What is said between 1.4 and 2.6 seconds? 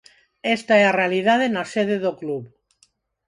na sede do club.